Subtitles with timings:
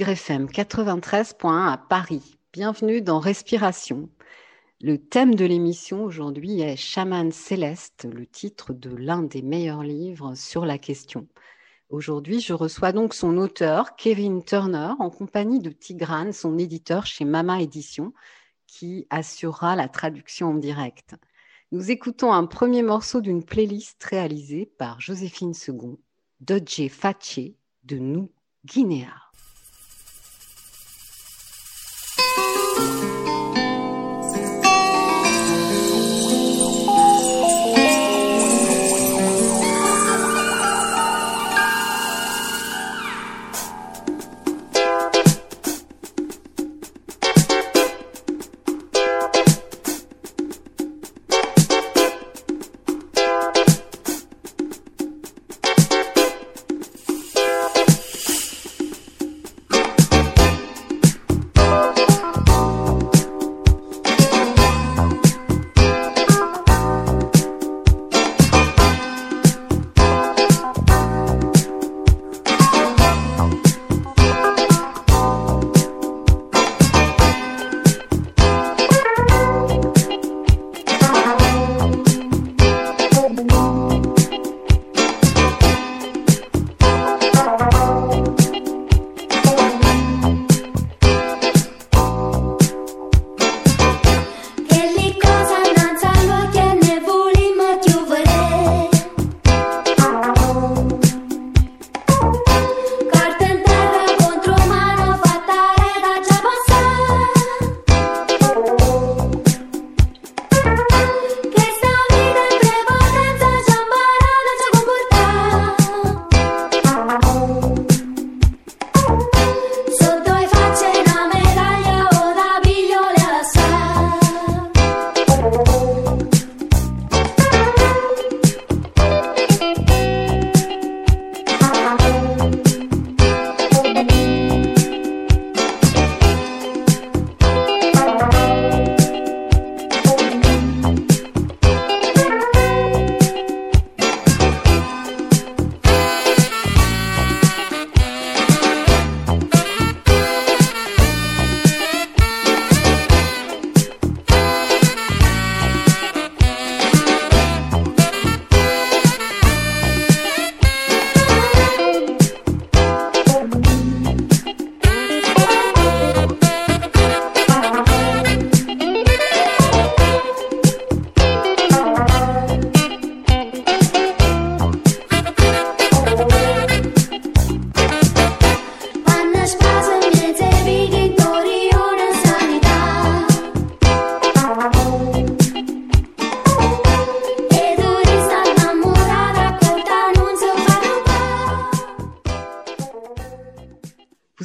[0.00, 2.38] Sur Aligre FM 93.1 à Paris.
[2.54, 4.08] Bienvenue dans Respiration.
[4.80, 10.34] Le thème de l'émission aujourd'hui est Chaman céleste, le titre de l'un des meilleurs livres
[10.34, 11.28] sur la question.
[11.90, 17.26] Aujourd'hui, je reçois donc son auteur, Kevin Turner, en compagnie de Tigrane, son éditeur chez
[17.26, 18.14] Mama Édition,
[18.66, 21.16] qui assurera la traduction en direct.
[21.72, 25.98] Nous écoutons un premier morceau d'une playlist réalisée par Joséphine Second,
[26.40, 27.40] Dodge Fache
[27.84, 28.30] de Nous
[28.64, 29.29] Guinea.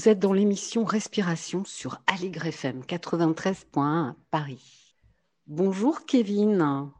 [0.05, 4.93] Vous êtes dans l'émission Respiration sur Aligre FM 93.1 à Paris.
[5.47, 6.91] Bonjour Kevin.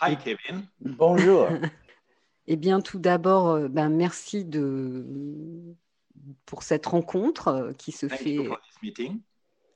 [0.00, 0.66] Hi Kevin.
[0.80, 1.48] Bonjour.
[2.46, 5.04] Eh bien, tout d'abord, euh, ben, merci de...
[6.46, 9.20] pour cette rencontre euh, qui se Thank fait you for this meeting.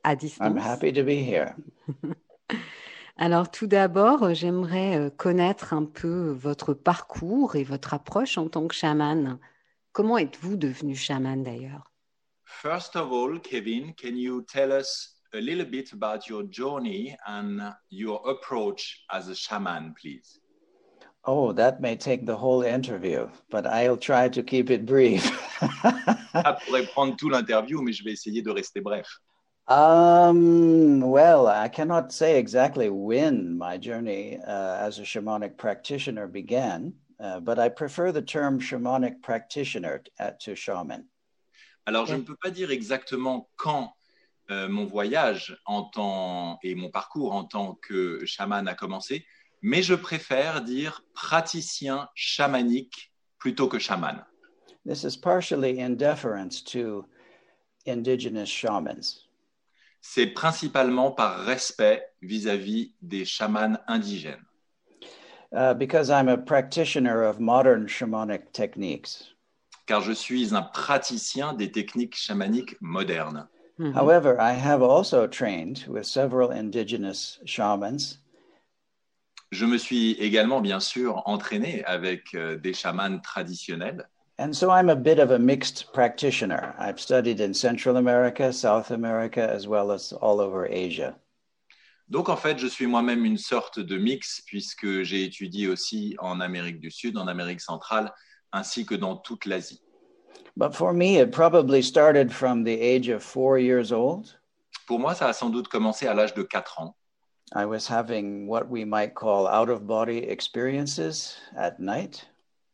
[0.03, 0.65] à I'm distance.
[0.65, 1.55] happy to be here.
[3.19, 8.67] Alors, tout d'abord, j'aimerais euh, connaître un peu votre parcours et votre approche en tant
[8.67, 9.39] que chaman.
[9.93, 11.88] Comment êtes-vous devenu chaman d'ailleurs?
[12.49, 17.61] First of all, Kevin, can you tell us a little bit about your journey and
[17.91, 20.41] your approach as a shaman, please?
[21.25, 25.23] Oh, that may take the whole interview, but I'll try to keep it brief.
[26.33, 29.07] Ça pourrait prendre tout l'interview, mais je vais essayer de rester bref.
[29.69, 36.95] um, well, I cannot say exactly when my journey uh, as a shamanic practitioner began,
[37.21, 41.05] uh, but I prefer the term shamanic practitioner t- uh, to shaman.
[41.89, 43.95] Alors, je ne peux pas dire exactement quand
[44.51, 49.25] euh, mon voyage en tant, et mon parcours en tant que chaman a commencé,
[49.63, 54.23] mais je préfère dire praticien chamanique plutôt que chaman.
[54.85, 57.07] This is partially in deference to
[57.87, 59.27] indigenous shamans.
[60.03, 64.45] C'est principalement par respect vis-à-vis des chamans indigènes,
[65.51, 69.33] Uh, because I'm a practitioner of modern shamanic techniques.
[69.89, 73.49] Car je suis un praticien des techniques chamaniques modernes.
[73.95, 78.19] However, I have also trained with several indigenous shamans,
[79.51, 84.07] Je me suis également, bien sûr, entraîné avec euh, des chamans traditionnels.
[84.39, 86.75] and so I'm a bit of a mixed practitioner.
[86.79, 91.17] I've studied in Central America, South America, as well as all over Asia.
[92.11, 96.41] Donc, en fait, je suis moi-même une sorte de mix, puisque j'ai étudié aussi en
[96.41, 98.13] Amérique du Sud, en Amérique centrale,
[98.53, 99.81] ainsi que dans toute l'Asie.
[100.57, 104.35] But for me, it probably started from the age of four years old.
[104.89, 106.95] Pour moi, ça a sans doute commencé à l'âge de 4 ans.
[107.55, 112.27] I was having what we might call out of body experiences at night.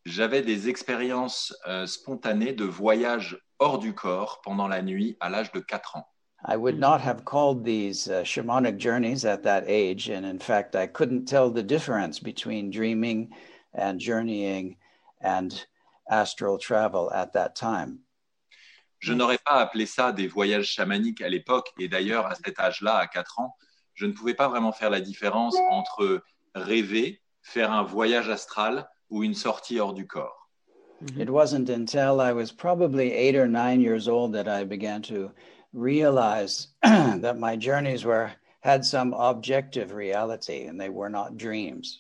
[0.06, 5.52] J'avais des expériences euh, spontanées de voyage hors du corps pendant la nuit à l'âge
[5.52, 6.06] de 4 ans.
[6.46, 10.10] I would not have called these uh, shamanic journeys at that age.
[10.10, 13.30] And in fact, I couldn't tell the difference between dreaming
[13.74, 14.76] and journeying
[15.20, 15.66] and
[16.08, 18.00] astral travel at that time.
[18.98, 22.96] Je n'aurais pas appelé ça des voyages chamaniques à l'époque, et d'ailleurs, à cet âge-là,
[22.96, 23.54] à 4 ans,
[23.94, 26.22] je ne pouvais pas vraiment faire la différence entre
[26.54, 30.48] rêver, faire un voyage astral ou une sortie hors du corps.
[31.02, 31.20] Mm-hmm.
[31.20, 35.30] It wasn't until I was probably eight or nine years old that I began to
[35.72, 38.30] realize that my journeys were
[38.60, 41.98] had some objective reality and they were not dreams.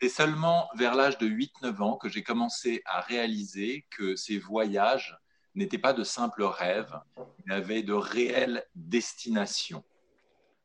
[0.00, 5.16] C'est seulement vers l'âge de 8-9 ans que j'ai commencé à réaliser que ces voyages
[5.54, 6.94] n'étaient pas de simples rêves,
[7.46, 9.82] mais avaient de réelles destinations.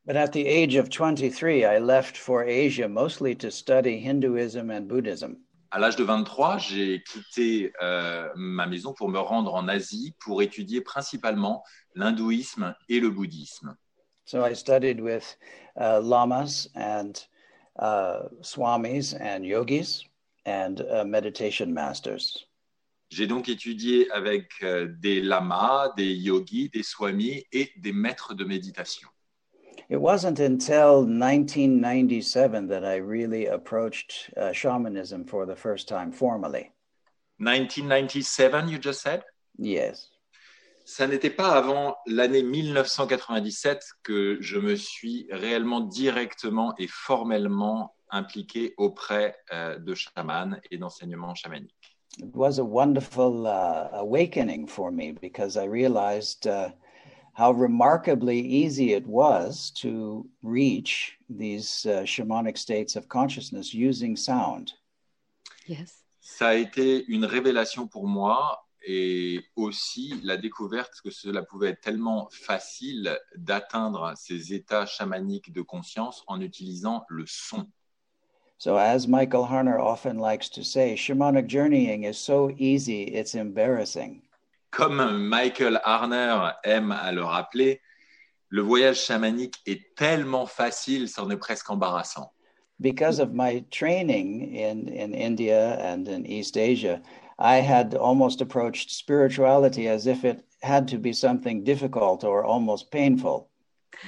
[0.05, 4.87] But at the age of 23, I left for Asia mostly to study Hinduism and
[4.87, 5.37] Buddhism.
[5.71, 10.41] À l'âge de 23, j'ai quitté euh, ma maison pour me rendre en Asie pour
[10.41, 13.75] étudier principalement l'hindouisme et le bouddhisme.
[14.25, 15.37] So I studied with
[15.75, 17.13] uh, lamas and
[17.81, 20.05] swamis and yogis
[20.45, 22.45] and uh, meditation masters.
[23.11, 28.45] J'ai donc étudié avec euh, des lamas, des yogis, des swamis et des maîtres de
[28.45, 29.09] méditation.
[29.89, 36.71] It wasn't until 1997 that I really approached uh, shamanism for the first time formally.
[37.39, 39.23] 1997, you just said?
[39.57, 40.09] Yes.
[40.89, 48.73] Ça n'était pas avant l'année 1997 que je me suis réellement directement et formellement impliqué
[48.75, 51.95] auprès euh, de chamans et d'enseignements chamaniques.
[52.17, 56.71] It was a wonderful uh, awakening for me because I realized uh,
[57.33, 64.73] how remarkably easy it was to reach these uh, shamanic states of consciousness using sound.
[65.67, 66.03] Yes.
[66.19, 71.81] Ça a été une révélation pour moi et aussi la découverte que cela pouvait être
[71.81, 77.67] tellement facile d'atteindre ces états chamaniques de conscience en utilisant le son.
[78.57, 84.21] So, as Michael Harner often likes to say, shamanic journeying is so easy, it's embarrassing.
[84.71, 87.79] Comme Michael Harner aime à le rappeler,
[88.49, 92.31] le voyage chamanique est tellement facile, c'en est presque embarrassant.
[92.81, 97.01] Because of my training in, in India and in East Asia,
[97.39, 102.91] I had almost approached spirituality as if it had to be something difficult or almost
[102.91, 103.49] painful.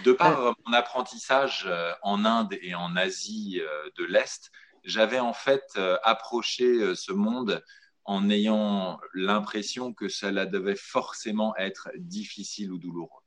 [0.04, 4.52] De par euh, mon apprentissage euh, en Inde et en Asie euh, de l'Est,
[4.84, 7.64] j'avais en fait approché ce monde
[8.04, 13.22] en ayant l'impression que cela devait forcément être difficile ou douloureux.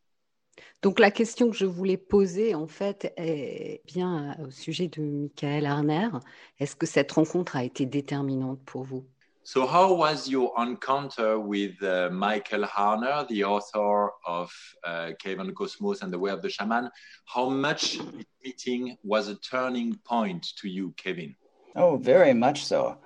[0.82, 5.64] Donc la question que je voulais poser en fait est bien au sujet de Michael
[5.64, 6.08] Harner.
[6.58, 9.06] Est-ce que cette rencontre a été déterminante pour vous?
[9.47, 14.51] So, how was your encounter with uh, Michael Harner, the author of
[14.83, 16.89] uh, Cave and Cosmos and the Way of the Shaman?
[17.27, 17.99] How much
[18.43, 21.37] meeting was a turning point to you, Kevin?
[21.77, 22.97] Oh, very much so.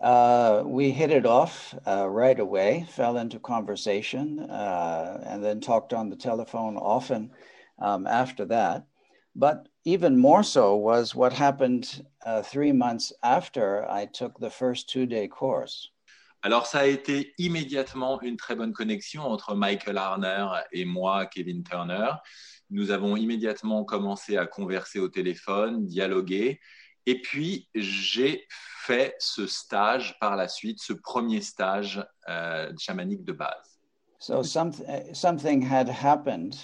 [0.00, 5.92] Uh, we hit it off uh, right away, fell into conversation, uh, and then talked
[5.92, 7.32] on the telephone often
[7.80, 8.86] um, after that.
[9.34, 14.90] But even more so was what happened uh, three months after I took the first
[14.90, 15.90] two day course.
[16.44, 21.64] Alors, ça a été immédiatement une très bonne connexion entre Michael Harner et moi, Kevin
[21.64, 22.10] Turner.
[22.70, 26.60] Nous avons immédiatement commencé à converser au téléphone, dialoguer.
[27.06, 28.46] Et puis, j'ai
[28.84, 33.80] fait ce stage par la suite, ce premier stage euh, chamanique de base.
[34.20, 34.72] So some,
[35.12, 36.56] something had happened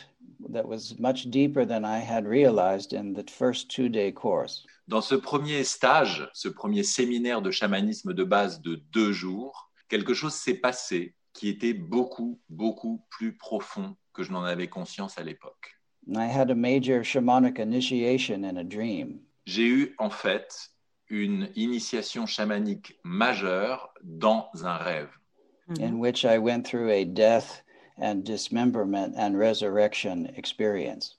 [0.51, 4.65] that was much deeper than I had realized in the first two day course.
[4.89, 10.15] Dans ce premier stage, ce premier séminaire de chamanisme de base de deux jours, quelque
[10.15, 15.23] chose s'est passé qui était beaucoup, beaucoup plus profond que je n'en avais conscience à
[15.23, 15.73] l'époque.
[16.07, 19.21] And I had a major shamanic initiation in a dream.
[19.47, 20.71] J'ai eu en fait
[21.09, 25.09] une initiation chamanique majeure dans un rêve,
[25.81, 27.64] in which I went through a death
[27.99, 31.17] and dismemberment and resurrection experience.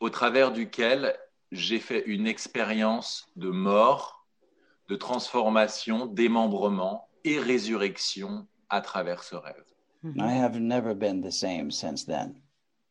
[0.00, 1.16] au travers duquel
[1.50, 4.26] j'ai fait une expérience de mort,
[4.88, 9.64] de transformation, démembrement et résurrection à travers ce rêve.
[10.04, 12.34] I have never been the same since then.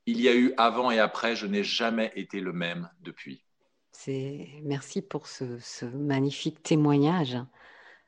[0.08, 3.44] Il y a eu avant et après, je n'ai jamais été le même depuis.
[3.92, 7.38] C'est merci pour ce, ce magnifique témoignage.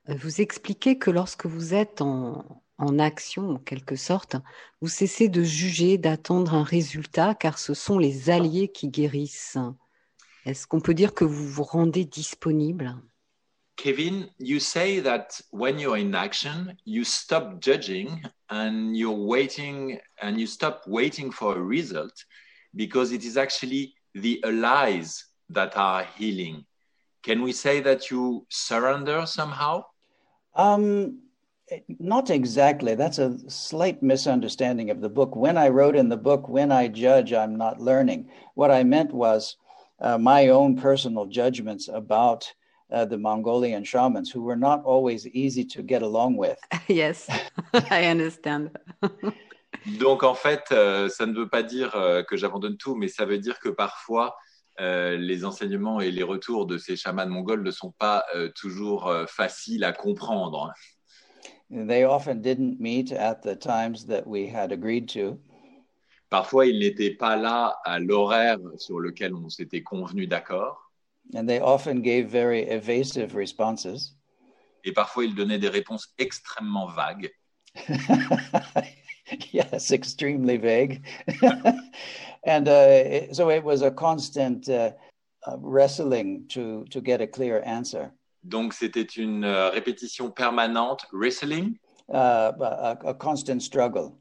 [0.08, 4.36] Vous expliquez que lorsque vous êtes en, en action, en quelque sorte,
[4.82, 9.58] vous cessez de juger, d'attendre un résultat, car ce sont les alliés qui guérissent.
[10.46, 12.96] Est-ce qu'on peut dire que vous vous rendez disponible?
[13.78, 20.38] Kevin, you say that when you're in action, you stop judging and you're waiting and
[20.38, 22.14] you stop waiting for a result
[22.74, 26.66] because it is actually the allies that are healing.
[27.22, 29.84] Can we say that you surrender somehow?
[30.56, 31.25] Um,
[32.00, 32.96] not exactly.
[32.96, 35.36] That's a slight misunderstanding of the book.
[35.36, 38.30] When I wrote in the book, when I judge, I'm not learning.
[38.54, 39.58] What I meant was
[40.00, 42.52] uh, my own personal judgments about
[42.92, 46.60] uh, the Mongolian shamans, who were not always easy to get along with.
[46.88, 47.28] Yes,
[47.74, 48.70] I understand.
[50.00, 53.26] Donc en fait, euh, ça ne veut pas dire euh, que j'abandonne tout, mais ça
[53.26, 54.36] veut dire que parfois,
[54.82, 59.08] euh, les enseignements et les retours de ces chamans mongols ne sont pas euh, toujours
[59.08, 60.74] euh, faciles à comprendre.
[61.70, 65.40] They often didn't meet at the times that we had agreed to.
[66.30, 70.78] Parfois, ils n'étaient pas là à l'horaire sur lequel on s'était convenu d'accord.
[71.34, 74.14] And they often gave very evasive responses.
[74.84, 77.32] Et parfois, ils donnaient des réponses extrêmement vagues.
[79.52, 81.04] yes, extremely vague.
[82.44, 84.92] and uh, it- so it was a constant uh,
[85.48, 88.12] uh, wrestling to, to get a clear answer.
[88.46, 91.06] Donc, c'était une euh, répétition permanente.
[91.12, 94.12] Wrestling, Uh, a, a constant struggle.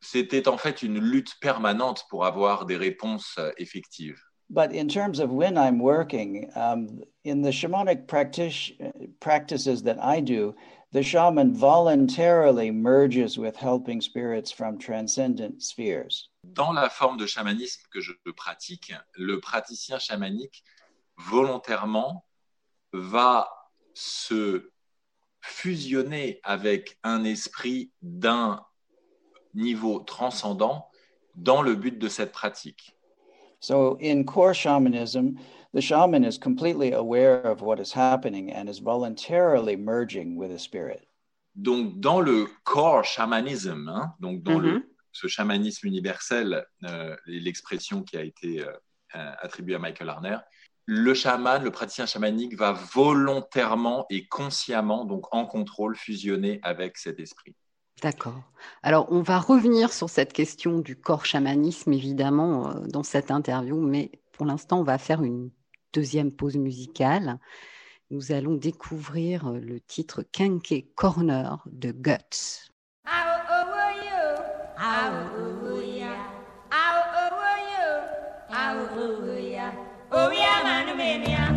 [0.00, 4.20] c'était en fait une lutte permanente pour avoir des réponses euh, effectives.
[4.50, 8.72] But in terms of when I'm working, um, in the shamanic practice,
[9.20, 10.54] practices that I do,
[10.92, 16.30] the shaman voluntarily merges with helping spirits from transcendent spheres.
[16.42, 20.64] Dans la forme de chamanisme que je pratique, le praticien chamanique
[21.18, 22.24] volontairement
[22.92, 23.48] va
[23.98, 24.70] se
[25.40, 28.64] fusionner avec un esprit d'un
[29.54, 30.88] niveau transcendant
[31.34, 32.94] dans le but de cette pratique.
[33.60, 35.36] So in core shamanism,
[35.74, 40.58] the shaman is completely aware of what is happening and is voluntarily merging with a
[40.58, 41.04] spirit.
[41.56, 44.82] Donc, dans le core shamanism, hein, donc dans le, Mhm.
[45.10, 48.72] ce chamanisme universel, euh, l'expression qui a été euh,
[49.42, 50.38] attribuée à Michael Harner,
[50.90, 57.20] le chaman, le praticien chamanique va volontairement et consciemment, donc en contrôle, fusionner avec cet
[57.20, 57.54] esprit.
[58.02, 58.40] D'accord.
[58.82, 63.78] Alors, on va revenir sur cette question du corps chamanisme, évidemment, euh, dans cette interview,
[63.78, 65.50] mais pour l'instant, on va faire une
[65.92, 67.38] deuxième pause musicale.
[68.10, 72.70] Nous allons découvrir euh, le titre Kenke Corner de Guts.
[80.10, 81.47] Oh, yeah, man, man.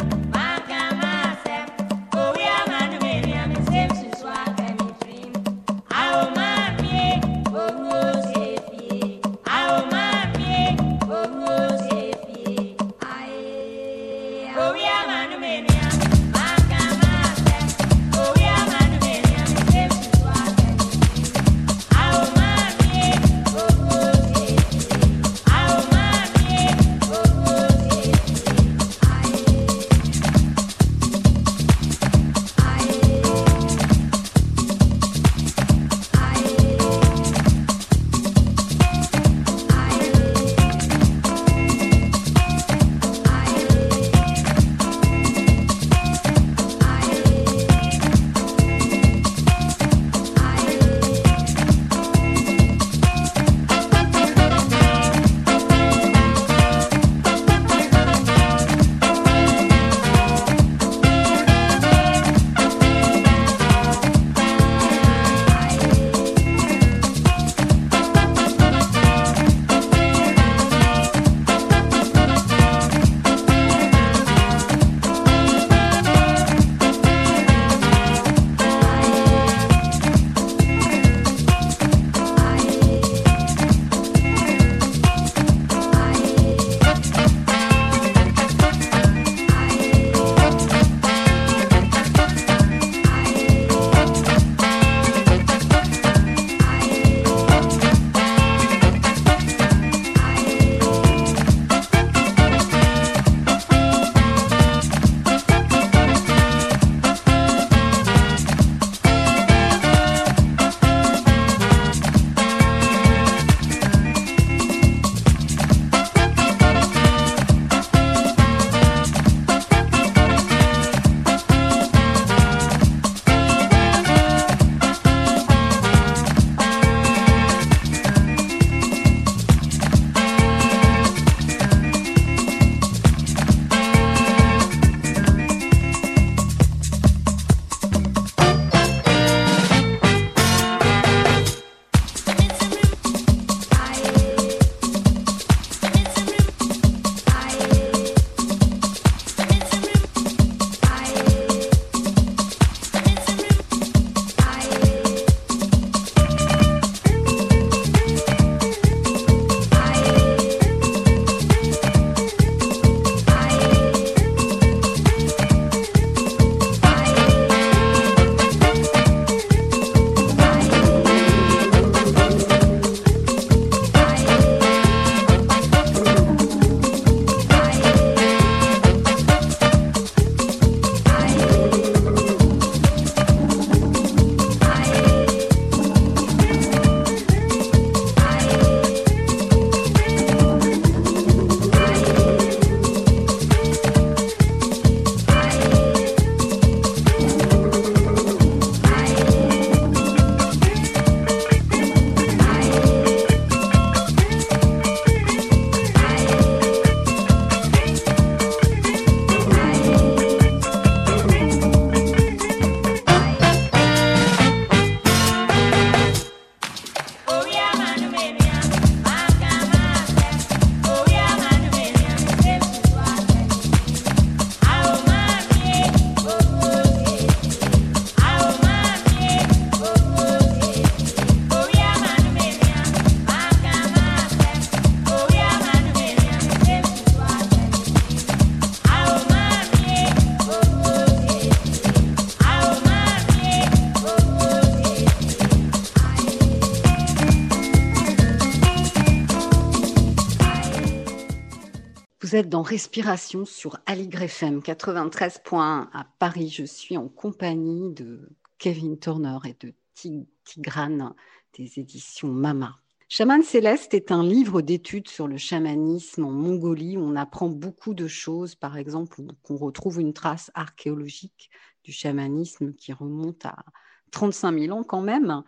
[252.52, 256.50] Dans Respiration sur Aligre FM 93.1 à Paris.
[256.50, 261.14] Je suis en compagnie de Kevin Turner et de Tig- Tigrane
[261.58, 262.76] des éditions Mama.
[263.08, 266.98] Chaman Céleste est un livre d'études sur le chamanisme en Mongolie.
[266.98, 271.50] On apprend beaucoup de choses, par exemple, qu'on retrouve une trace archéologique
[271.86, 273.64] du chamanisme qui remonte à
[274.12, 275.42] 35 000 ans quand même.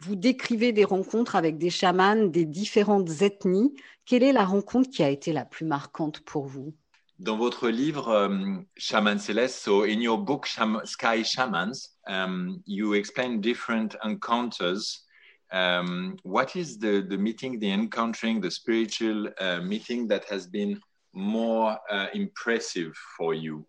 [0.00, 3.74] Vous décrivez des rencontres avec des chamans des différentes ethnies.
[4.04, 6.74] Quelle est la rencontre qui a été la plus marquante pour vous?
[7.18, 12.92] Dans votre livre um, Shaman Celeste, so in your book Sham- Sky Shamans, um, you
[12.94, 15.06] explain different encounters.
[15.50, 20.78] Um, what is the, the meeting, the encountering, the spiritual uh, meeting that has been
[21.14, 23.64] more uh, impressive for you?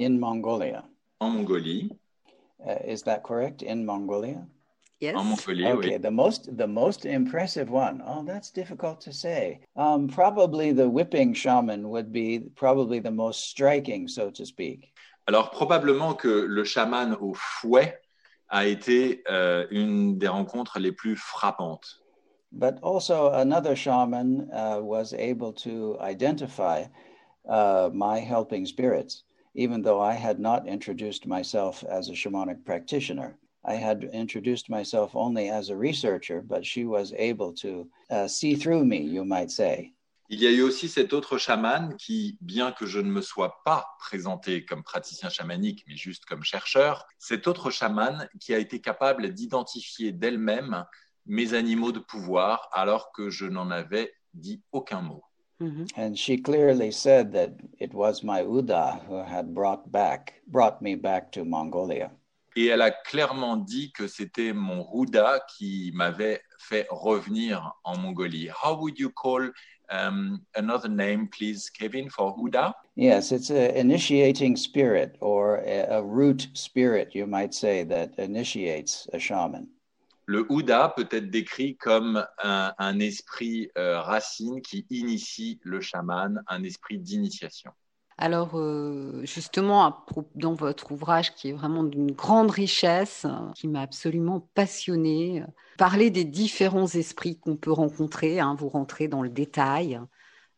[0.00, 0.82] In Mongolia.
[1.20, 1.90] en Mongolie?
[2.66, 3.62] Uh, is that correct?
[3.62, 4.44] In Mongolia?
[5.00, 5.14] Yes.
[5.14, 6.02] En Mongolie, Okay, oui.
[6.02, 8.02] the most the most impressive one.
[8.04, 9.60] Oh, that's difficult to say.
[9.76, 14.92] Um, probably the whipping shaman would be probably the most striking, so to speak.
[15.28, 17.94] Alors probablement que le chaman au fouet
[18.50, 21.86] a été euh, une des rencontres les plus frappantes.
[22.50, 26.86] But also another shaman uh, was able to identify
[27.48, 29.22] uh, my helping spirits,
[29.54, 33.36] even though I had not introduced myself as a shamanic practitioner.
[33.68, 38.54] I had introduced myself only as a researcher, but she was able to uh, see
[38.56, 39.92] through me, you might say.
[40.30, 43.62] Il y a eu aussi cet autre chaman qui, bien que je ne me sois
[43.64, 48.78] pas présenté comme praticien chamanique, mais juste comme chercheur, cet autre chaman qui a été
[48.80, 50.84] capable d'identifier d'elle-même
[51.26, 55.22] mes animaux de pouvoir alors que je n'en avais dit aucun mot.
[55.60, 55.86] Mhm.
[55.96, 60.94] And she clearly said that it was my Uda who had brought back brought me
[60.94, 62.10] back to Mongolia.
[62.58, 68.48] Et elle a clairement dit que c'était mon Ruda qui m'avait fait revenir en Mongolie.
[68.48, 69.52] How would you call
[69.90, 72.74] um, another name, please, Kevin, for Huda?
[72.96, 79.06] Yes, it's an initiating spirit or a, a root spirit, you might say, that initiates
[79.12, 79.68] a shaman.
[80.26, 86.42] Le Huda peut être décrit comme un, un esprit euh, racine qui initie le chaman,
[86.48, 87.70] un esprit d'initiation.
[88.20, 90.04] Alors, euh, justement,
[90.34, 95.46] dans votre ouvrage, qui est vraiment d'une grande richesse, euh, qui m'a absolument passionnée, euh,
[95.78, 98.40] parlez des différents esprits qu'on peut rencontrer.
[98.40, 100.00] hein, vous rentrez dans le détail.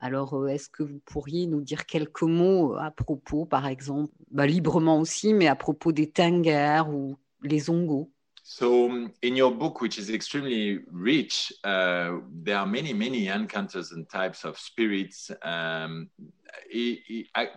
[0.01, 4.99] Alors, est-ce que vous pourriez nous dire quelques mots à propos, par exemple, bah, librement
[4.99, 8.11] aussi, mais à propos des Tengers ou les Ongos
[8.43, 13.93] So, um, in your book, which is extremely rich, uh, there are many, many encounters
[13.93, 15.31] and types of spirits.
[15.45, 16.09] Um,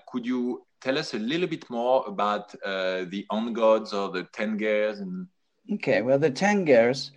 [0.07, 4.23] could you tell us a little bit more about uh, the on gods or the
[4.33, 4.99] tengers?
[4.99, 5.27] And
[5.71, 7.11] Okay, well, the Tengers,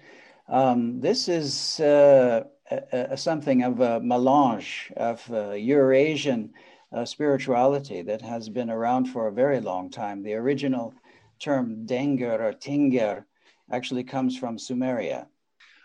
[0.49, 6.55] um, this is uh, a, a, something of a melange of uh, Eurasian
[6.93, 10.23] uh, spirituality that has been around for a very long time.
[10.23, 10.95] The original
[11.41, 13.25] term Denger or Tinger
[13.73, 15.27] actually comes from Sumeria.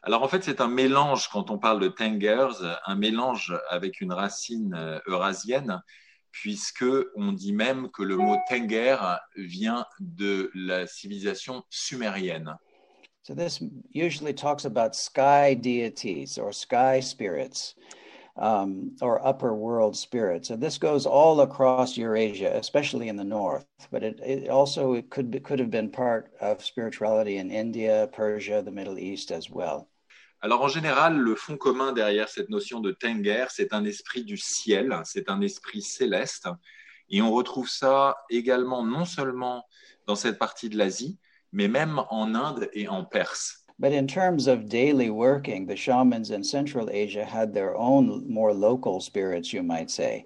[0.04, 2.54] Alors en fait, c'est un mélange quand on parle de tengers,
[2.86, 5.82] un mélange avec une racine euh, eurasienne,
[6.32, 6.86] puisque
[7.16, 8.98] on dit même que le mot tenger
[9.36, 12.58] vient de la civilisation sumérienne.
[13.24, 13.62] So this
[13.92, 17.76] usually talks about sky deities or sky spirits
[18.36, 20.50] um, or upper world spirits.
[20.50, 23.66] And this goes all across Eurasia, especially in the north.
[23.92, 28.10] But it, it also it could be, could have been part of spirituality in India,
[28.12, 29.88] Persia, the Middle East as well.
[30.44, 34.38] Alors en général, le fond commun derrière cette notion de tenger, c'est un esprit du
[34.38, 36.48] ciel, c'est un esprit céleste,
[37.10, 39.64] et on retrouve ça également non seulement
[40.08, 41.20] dans cette partie de l'Asie,
[41.52, 43.60] mais même en Inde et en Perse.
[43.78, 48.54] But in terms of daily working, the shamans in Central Asia had their own more
[48.54, 50.26] local spirits, you might say.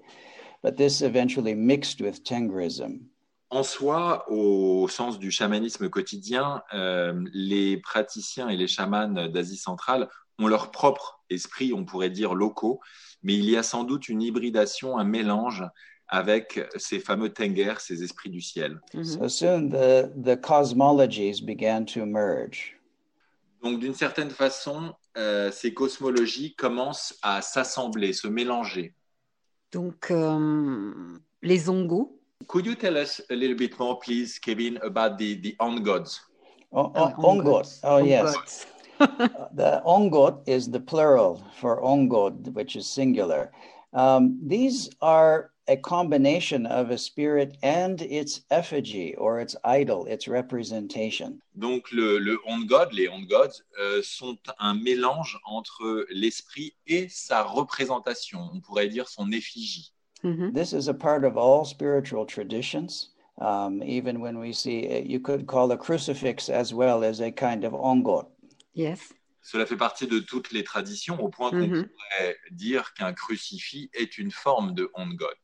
[0.62, 3.10] But this eventually mixed with Tengrism.
[3.50, 10.10] En soi, au sens du chamanisme quotidien, euh, les praticiens et les chamans d'Asie centrale
[10.40, 12.82] ont leur propre esprit, on pourrait dire locaux,
[13.24, 15.64] mais il y a sans doute une hybridation, un mélange
[16.08, 18.80] avec ces fameux tengers, ces esprits du ciel.
[18.94, 19.04] Mhm.
[19.04, 22.80] So soon the, the cosmologies began to merge.
[23.64, 28.94] Donc d'une certaine façon, euh, ces cosmologies commencent à s'assembler, se mélanger.
[29.72, 32.15] Donc, euh, les Ongos,
[32.48, 36.22] Could you tell us a little bit more, please, Kevin, about the, the on gods?
[36.72, 37.80] O- Ah, o- ongot.
[37.84, 38.26] Oh, yes.
[38.26, 38.66] Ongots.
[39.56, 43.52] The ongot is the plural for ongod, which is singular.
[43.94, 50.28] Um, these are a combination of a spirit and its effigy or its idol, its
[50.28, 51.42] representation.
[51.58, 57.08] Donc le, le on god, les on gods, euh, sont un mélange entre l'esprit et
[57.10, 59.92] sa représentation, on pourrait dire son effigie.
[60.26, 60.54] Mhm.
[60.54, 63.10] This is a part of all spiritual traditions.
[63.38, 67.32] Um, even when we see, uh, you could call a crucifix as well as a
[67.32, 68.26] kind of ongot.
[68.74, 69.14] Yes.
[69.44, 71.84] Cela fait partie de toutes les traditions, au point qu'on Mhm.
[71.90, 75.38] pourrait dire qu'un crucifix est une forme de ongot.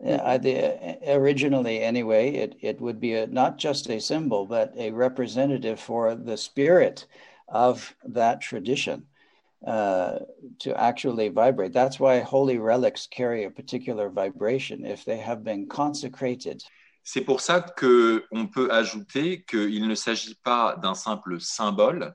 [0.00, 4.72] Uh, I- the- originally, anyway, it, it would be a, not just a symbol, but
[4.76, 7.06] a representative for the spirit
[7.48, 9.02] of that tradition
[9.66, 10.18] uh,
[10.60, 11.72] to actually vibrate.
[11.72, 16.62] That's why holy relics carry a particular vibration if they have been consecrated.
[17.02, 22.14] C'est pour ça qu'on peut ajouter qu'il ne s'agit pas d'un simple symbole,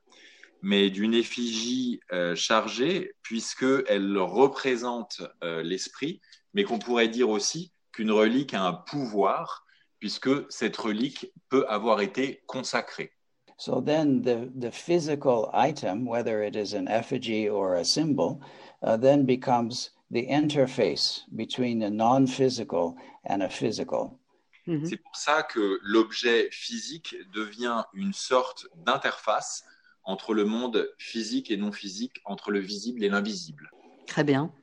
[0.62, 6.22] mais d'une effigie euh, chargée, puisqu'elle représente euh, l'esprit,
[6.54, 9.66] mais qu'on pourrait dire aussi qu'une relique a un pouvoir,
[10.00, 13.12] puisque cette relique peut avoir été consacrée.
[13.58, 18.42] So then the, the physical item, whether it is an effigy or a symbol,
[18.82, 24.20] uh, then becomes the interface between a non physical and a physical.
[24.66, 29.66] C'est pour ça que l'objet physique devient une sorte d'interface
[30.06, 33.70] entre le monde physique et non physique, entre le visible et l'invisible.
[34.08, 34.54] Très bien.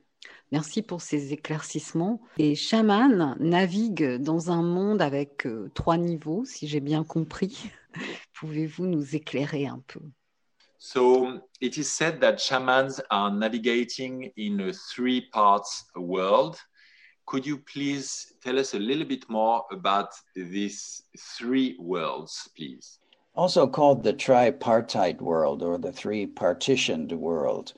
[0.53, 2.21] Merci pour ces éclaircissements.
[2.39, 7.71] Et chaman navigue dans un monde avec euh, trois niveaux, si j'ai bien compris.
[8.41, 10.01] Pouvez-vous nous éclairer un peu
[10.79, 16.57] So it is said that shamans are navigating in a three parts world.
[17.27, 21.03] Could you please tell us a little bit more about these
[21.39, 22.99] three worlds, please?
[23.35, 27.73] also called the tripartite world or the three partitioned world.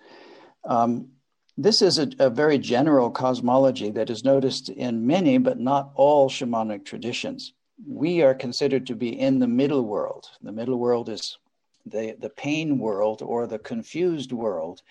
[0.65, 1.09] Um,
[1.57, 6.29] this is a, a very general cosmology that is noticed in many, but not all
[6.29, 7.53] shamanic traditions.
[7.87, 10.31] We are considered to be in the middle world.
[10.43, 11.39] The middle world is
[11.87, 14.83] the, the pain world or the confused world,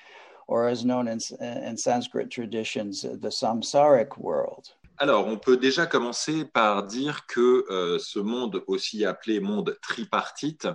[0.47, 4.69] or as known in, in Sanskrit traditions, the samsaric world.
[4.97, 10.67] Alors, on peut déjà commencer par dire que euh, ce monde, aussi appelé monde tripartite,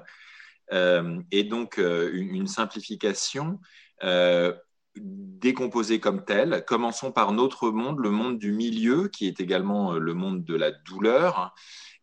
[0.72, 3.60] euh, est donc euh, une, une simplification
[4.02, 4.52] euh,
[4.96, 6.64] décomposée comme telle.
[6.66, 10.56] Commençons par notre monde, le monde du milieu, qui est également euh, le monde de
[10.56, 11.54] la douleur,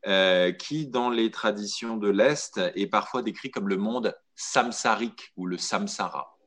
[0.07, 5.45] euh, qui, dans les traditions de l'Est, est parfois décrit comme le monde samsarique ou
[5.45, 6.37] le samsara.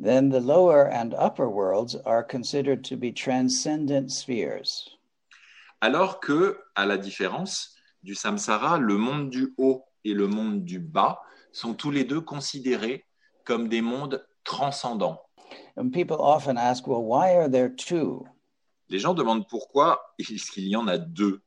[0.00, 4.96] Then the lower and upper worlds are considered to be transcendent spheres.
[5.80, 10.78] Alors que, à la différence du samsara, le monde du haut et le monde du
[10.78, 11.20] bas
[11.52, 13.04] sont tous les deux considérés
[13.44, 15.20] comme des mondes transcendants.
[15.76, 18.24] And people often ask, well, why are there two?
[18.88, 21.40] Les gens demandent pourquoi est-ce qu'il y en a deux?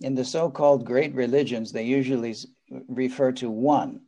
[0.00, 2.34] In the so called great religions, they usually
[2.88, 4.00] refer to one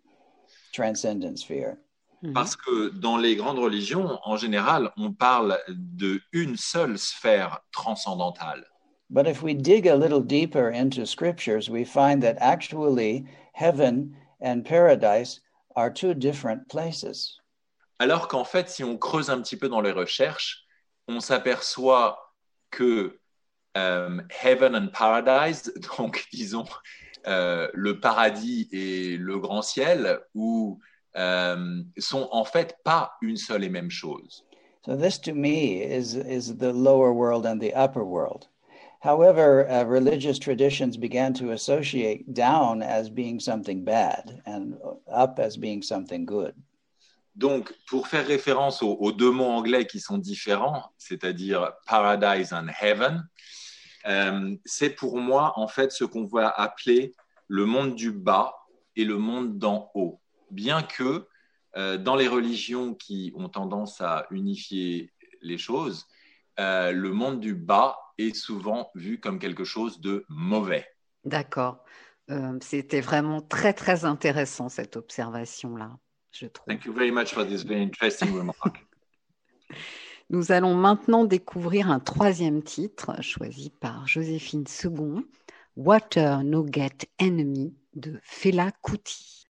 [0.73, 1.79] transcendent sphere.
[2.23, 2.33] Mhm.
[2.33, 8.64] Parce que dans les grandes religions, en général, on parle de une seule sphère transcendantale.
[9.11, 14.64] But if we dig a little deeper into scriptures, we find that actually heaven and
[14.64, 15.40] paradise
[15.77, 17.38] are two different places.
[18.01, 20.64] Alors qu'en fait, si on creuse un petit peu dans les recherches,
[21.07, 22.16] on s'aperçoit
[22.70, 23.18] que
[23.76, 26.64] euh, Heaven and Paradise, donc disons
[27.26, 30.78] euh, le paradis et le grand ciel, où,
[31.16, 34.44] euh, sont en fait pas une seule et même chose.
[34.84, 38.48] So this to me is is the lower world and the upper world.
[39.00, 44.76] However, uh, religious traditions began to associate down as being something bad and
[45.10, 46.54] up as being something good.
[47.37, 52.68] Donc, pour faire référence aux, aux deux mots anglais qui sont différents, c'est-à-dire paradise and
[52.80, 53.24] heaven,
[54.07, 57.14] euh, c'est pour moi en fait ce qu'on va appeler
[57.49, 58.55] le monde du bas
[58.97, 60.21] et le monde d'en haut.
[60.51, 61.27] Bien que
[61.77, 65.12] euh, dans les religions qui ont tendance à unifier
[65.43, 66.07] les choses,
[66.61, 70.87] euh, le monde du bas est souvent vu comme quelque chose de mauvais.
[71.25, 71.85] D'accord.
[72.62, 75.99] C'était vraiment très, très intéressant cette observation-là,
[76.33, 76.67] je trouve.
[76.67, 78.87] Thank you very much for this very interesting remark.
[80.30, 85.22] Nous allons maintenant découvrir un troisième titre choisi par Joséphine Second,
[85.76, 89.44] Water No Get Enemy de Fela Kuti.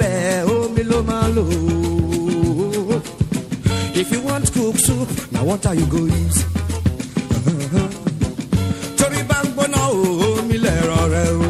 [0.00, 1.22] Fẹ́ omi ló máa.
[3.94, 6.40] If you want cook soup, na water you go use.
[7.46, 7.88] Uh-huh.
[8.98, 11.48] Torí bá ń gbóná omi rẹ o.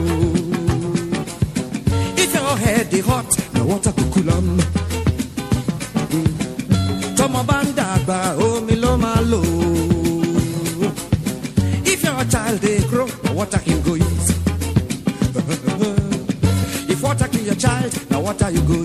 [2.22, 4.48] If your head dey hot, na water go cool am.
[6.12, 7.16] Mm.
[7.16, 9.40] Tọmọ bá ń dàgbà, omi oh, ló máa lò.
[11.92, 13.82] If your child dey grow, na water him
[18.52, 18.82] you go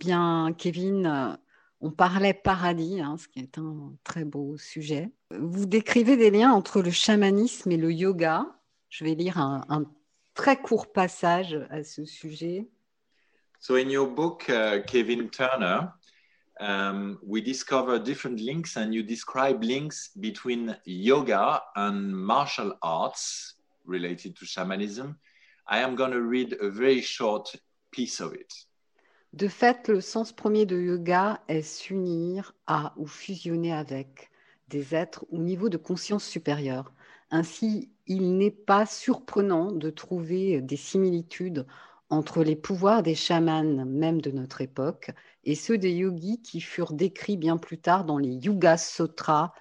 [0.00, 1.36] bien, Kevin, euh,
[1.80, 5.10] on parlait paradis, hein, ce qui est un très beau sujet.
[5.30, 8.46] Vous décrivez des liens entre le chamanisme et le yoga.
[8.88, 9.84] Je vais lire un,
[10.34, 12.66] très court passage à ce sujet.
[13.60, 15.92] So, in your book, uh, Kevin Turner,
[16.60, 24.34] um, we discover different links, and you describe links between yoga and martial arts related
[24.36, 25.18] to shamanism.
[25.66, 27.54] I am going to read a very short
[27.92, 28.50] piece of it.
[29.32, 34.30] De fait, le sens premier de yoga est s'unir à ou fusionner avec
[34.68, 36.92] des êtres au niveau de conscience supérieure.
[37.30, 41.66] Ainsi, il n'est pas surprenant de trouver des similitudes
[42.08, 45.12] entre les pouvoirs des chamans, même de notre époque,
[45.44, 49.52] et ceux des yogis qui furent décrits bien plus tard dans les Yuga Sutras,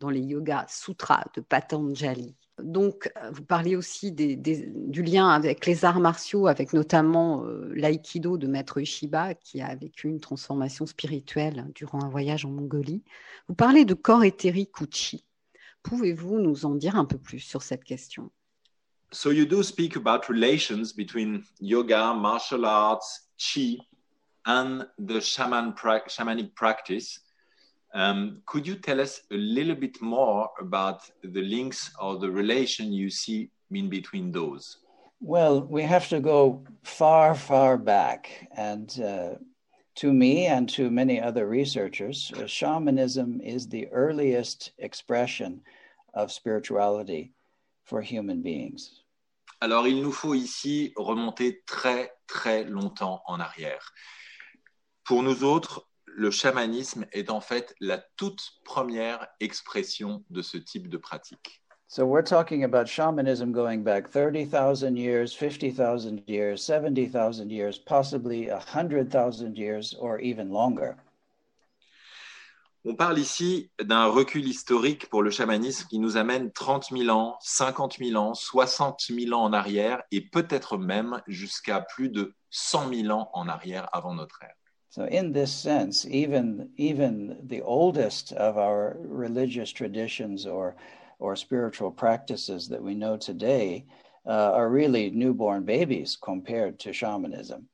[0.00, 2.34] dans les Yoga Sutras de Patanjali.
[2.60, 8.36] Donc, euh, vous parliez aussi du lien avec les arts martiaux, avec notamment euh, l'aïkido
[8.36, 13.02] de Maître Ishiba, qui a vécu une transformation spirituelle durant un voyage en Mongolie.
[13.48, 15.24] Vous parlez de corps éthérique ou chi.
[15.82, 18.30] Pouvez-vous nous en dire un peu plus sur cette question?
[19.10, 23.78] So, you do speak about relations between yoga, martial arts, chi,
[24.44, 27.20] and the shamanic practice.
[27.94, 32.92] Um, could you tell us a little bit more about the links or the relation
[32.92, 34.78] you see in between those?
[35.20, 38.48] Well, we have to go far, far back.
[38.56, 39.34] And uh,
[39.96, 45.60] to me and to many other researchers, uh, shamanism is the earliest expression
[46.14, 47.32] of spirituality
[47.84, 49.02] for human beings.
[49.60, 53.92] Alors, il nous faut ici remonter très, très longtemps en arrière.
[55.04, 55.87] Pour nous autres,
[56.18, 61.62] le chamanisme est en fait la toute première expression de ce type de pratique.
[61.86, 69.56] So we're talking about shamanism going back 30,000 years, 50,000 years, 70,000 years, possibly 100,000
[69.56, 70.96] years, or even longer.
[72.84, 77.38] On parle ici d'un recul historique pour le chamanisme qui nous amène 30 000 ans,
[77.40, 82.92] 50 000 ans, 60 000 ans en arrière et peut-être même jusqu'à plus de 100
[82.92, 84.54] 000 ans en arrière avant notre ère.
[84.90, 90.76] So in this sense, even even the oldest of our religious traditions or
[91.18, 93.84] or spiritual practices that we know today
[94.26, 97.68] uh, are really newborn babies compared to shamanism.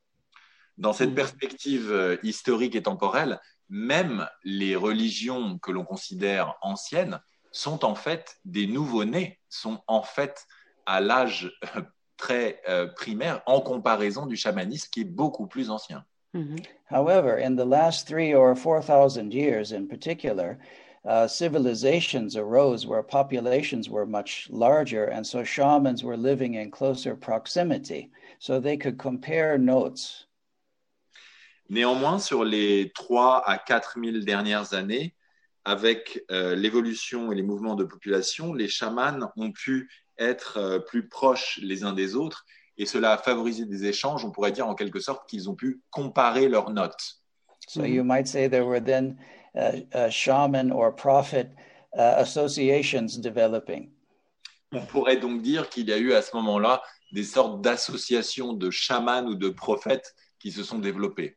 [0.76, 3.38] Dans cette perspective euh, historique et temporelle,
[3.68, 7.20] même les religions que l'on considère anciennes
[7.52, 10.46] sont en fait des nouveaux-nés, sont en fait
[10.84, 11.82] à l'âge euh,
[12.16, 16.04] très euh, primaire en comparaison du chamanisme qui est beaucoup plus ancien.
[16.34, 16.66] Mhm.
[16.86, 20.58] However, in the last three or four thousand years, in particular,
[21.04, 27.14] uh, civilizations arose where populations were much larger, and so shamans were living in closer
[27.14, 30.26] proximity, so they could compare notes.
[31.70, 35.14] Néanmoins, sur les 3 à 4 000 dernières années,
[35.64, 41.08] avec euh, l'évolution et les mouvements de population, les chamans ont pu être euh, plus
[41.08, 42.44] proches les uns des autres
[42.76, 44.24] et cela a favorisé des échanges.
[44.24, 47.20] On pourrait dire en quelque sorte qu'ils ont pu comparer leurs notes.
[47.68, 49.16] So you might say there were then
[49.54, 51.54] uh, uh, shaman or prophet
[51.96, 53.90] uh, associations developing.
[54.72, 58.70] On pourrait donc dire qu'il y a eu à ce moment-là des sortes d'associations de
[58.70, 61.36] chamans ou de prophètes qui se sont développées.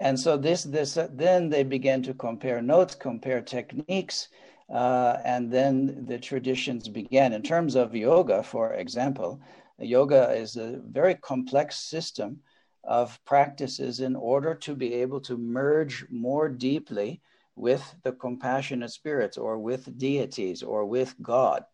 [0.00, 4.28] And so this, this, then they began to compare notes, compare techniques,
[4.68, 7.32] uh, and then the traditions began.
[7.32, 9.40] In terms of yoga, for example,
[9.78, 12.40] yoga is a very complex system
[12.84, 17.20] of practices in order to be able to merge more deeply
[17.56, 21.64] with the compassionate spirits or with deities or with God.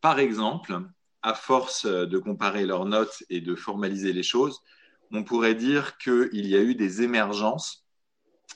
[0.00, 0.90] Par exemple,
[1.22, 4.60] à force de comparer leurs notes et de formaliser les choses,
[5.12, 7.86] on pourrait dire qu'il y a eu des émergences.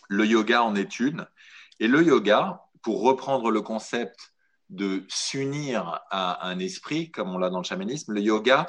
[0.08, 1.26] Le yoga en est une.
[1.80, 4.32] Et le yoga, pour reprendre le concept
[4.70, 8.66] de s'unir à un esprit, comme on l'a dans le chamanisme, le yoga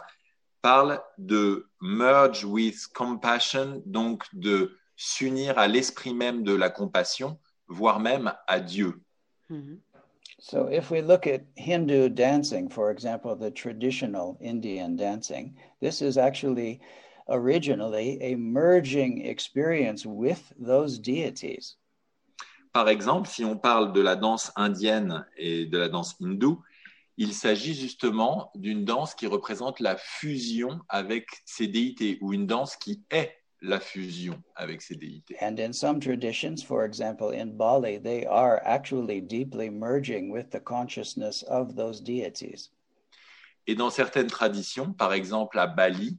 [0.62, 8.00] parle de merge with compassion, donc de s'unir à l'esprit même de la compassion, voire
[8.00, 9.02] même à Dieu.
[9.50, 9.80] Mhm.
[10.42, 16.18] So, if we look at Hindu dancing, for example, the traditional Indian dancing, this is
[16.18, 16.80] actually
[17.28, 21.76] originally a merging experience with those deities.
[22.72, 26.62] Par exemple, si on parle de la danse indienne et de la danse hindoue,
[27.18, 32.78] il s'agit justement d'une danse qui représente la fusion avec ces déités ou une danse
[32.78, 35.36] qui est la fusion avec ces déités.
[35.42, 40.62] And in some traditions, for example, in Bali, they are actually deeply merging with the
[40.62, 42.72] consciousness of those deities.
[43.68, 46.18] Et dans certaines traditions, par exemple à Bali,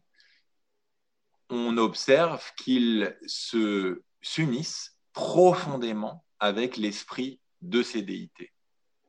[1.48, 8.50] on observe qu'ils se s'unissent profondément avec l'esprit de ces déités.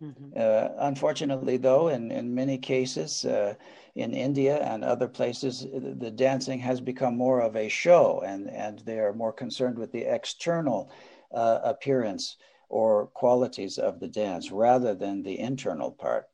[0.01, 0.33] Mhm.
[0.35, 3.53] Uh, unfortunately, though, in, in many cases uh,
[3.95, 8.79] in India and other places, the dancing has become more of a show, and, and
[8.79, 10.91] they are more concerned with the external
[11.33, 12.37] uh, appearance
[12.69, 16.25] or qualities of the dance rather than the internal part.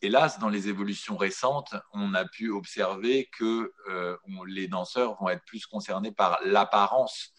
[0.00, 5.44] Hélas, dans les évolutions récentes, on a pu observer que euh, les danseurs vont être
[5.44, 7.32] plus concernés par l'apparence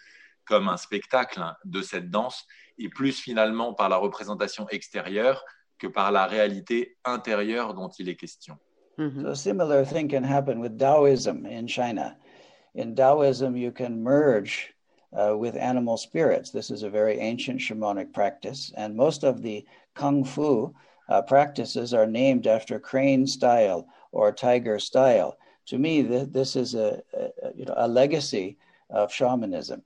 [0.50, 2.46] comme un spectacle hein, de cette danse
[2.80, 5.44] et plus finalement par la représentation extérieure
[5.78, 8.58] que par la réalité intérieure dont il est question.
[8.98, 9.22] Mhm.
[9.22, 12.18] So a similar thing can happen with Taoism in China.
[12.76, 14.74] In Taoism, you can merge
[15.14, 16.52] uh, with animal spirits.
[16.52, 20.74] This is a very ancient shamanic practice, and most of the kung fu
[21.08, 25.38] uh, practices are named after crane style or tiger style.
[25.68, 28.58] To me, th- this is a, a you know a legacy
[28.90, 29.82] of shamanism.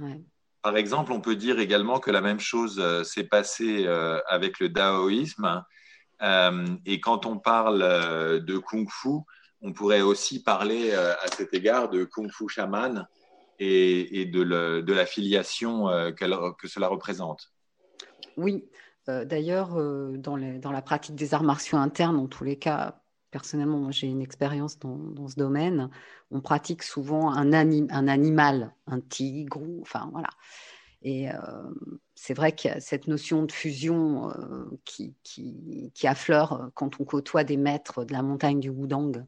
[0.00, 0.20] Ouais.
[0.62, 4.58] Par exemple, on peut dire également que la même chose euh, s'est passée euh, avec
[4.60, 5.64] le taoïsme.
[6.20, 7.80] Euh, et quand on parle
[8.44, 9.20] de kung-fu,
[9.60, 13.06] on pourrait aussi parler à cet égard de kung-fu chaman
[13.58, 17.52] et, et de, le- de la filiation que cela représente.
[18.36, 18.68] Oui,
[19.06, 19.70] d'ailleurs,
[20.16, 23.00] dans la pratique des arts martiaux internes, en tous les cas,
[23.30, 25.90] personnellement, j'ai une expérience dans, dans ce domaine.
[26.30, 30.30] On pratique souvent un, ani- un animal, un tigre, ou, enfin voilà.
[31.02, 31.28] Et
[32.16, 34.32] c'est vrai a cette notion de fusion
[34.84, 39.24] qui, qui, qui, affleure quand on côtoie des maîtres de la montagne du Wudang.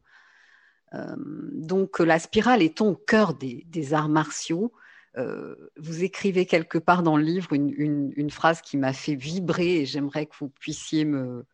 [0.91, 4.73] donc la spirale étant au cœur des, arts martiaux,
[5.15, 10.25] vous écrivez quelque part dans le livre une phrase qui m'a fait vibrer et j'aimerais
[10.25, 11.45] que vous puissiez me,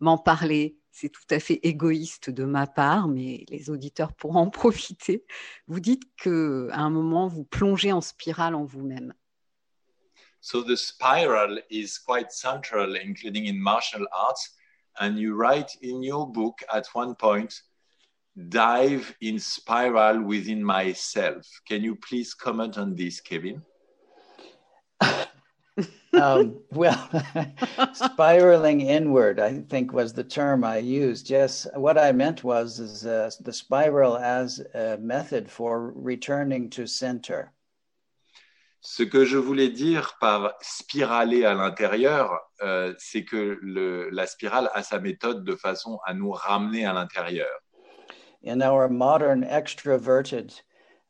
[0.00, 0.76] m'en parler.
[1.00, 5.24] C'est tout à fait égoïste de ma part, mais les auditeurs pourront en profiter.
[5.66, 9.14] Vous dites que à un moment vous plongez en spirale en vous-même.
[10.42, 14.50] So the spiral is quite central, including in martial arts.
[15.00, 17.62] And you write in your book at one point,
[18.36, 21.46] dive in spiral within myself.
[21.66, 23.62] Can you please comment on this, Kevin?
[26.14, 27.08] um, well,
[27.92, 31.30] spiraling inward, I think, was the term I used.
[31.30, 36.86] Yes, what I meant was is, uh, the spiral as a method for returning to
[36.86, 37.52] center.
[38.82, 42.30] Ce que je voulais dire par spiraler à l'intérieur,
[42.62, 46.94] euh, c'est que le, la spirale a sa méthode de façon à nous ramener à
[46.94, 47.50] l'intérieur.
[48.42, 50.54] In our modern extroverted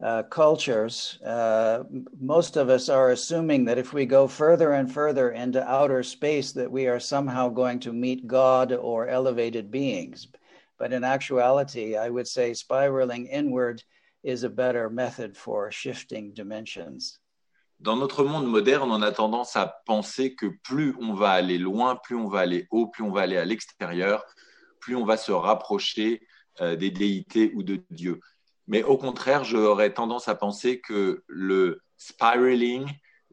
[0.03, 1.85] uh, cultures, uh,
[2.19, 6.53] most of us are assuming that if we go further and further into outer space,
[6.53, 10.29] that we are somehow going to meet God or elevated beings.
[10.79, 13.83] But in actuality, I would say spiraling inward
[14.23, 17.19] is a better method for shifting dimensions.
[17.83, 21.97] Dans notre monde moderne, on a tendance à penser que plus on va aller loin,
[21.97, 24.23] plus on va aller haut, plus on va aller à l'extérieur,
[24.81, 26.21] plus on va se rapprocher
[26.61, 28.21] euh, des déités ou de Dieu.
[28.71, 32.87] Mais au contraire, j'aurais tendance à penser que le spiraling,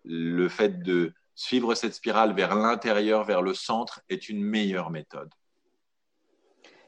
[0.04, 5.30] le fait de suivre cette spirale vers l'intérieur, vers le centre, est une meilleure méthode.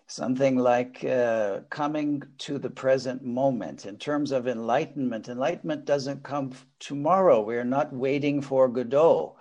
[0.08, 5.30] Something like uh, coming to the present moment in terms of enlightenment.
[5.30, 7.44] Enlightenment doesn't come tomorrow.
[7.44, 9.36] We are not waiting for Godot.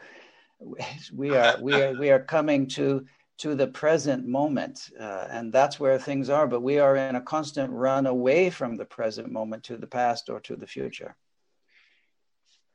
[1.14, 3.06] We are, we are, we are coming to
[3.38, 4.90] to the present moment.
[4.98, 6.46] Uh, and that's where things are.
[6.46, 10.28] But we are in a constant run away from the present moment to the past
[10.28, 11.16] or to the future.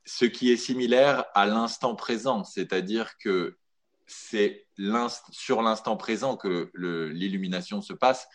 [0.05, 3.55] Ce qui est similaire à l'instant présent, c'est-à-dire que
[4.05, 4.65] c'est
[5.31, 8.27] sur l'instant présent que l'illumination se passe.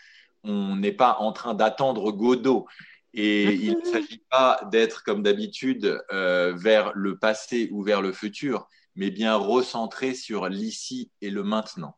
[0.44, 2.66] On n'est pas en train d'attendre Godot.
[3.14, 8.12] Et il ne s'agit pas d'être comme d'habitude euh, vers le passé ou vers le
[8.12, 11.97] futur, mais bien recentré sur l'ici et le maintenant.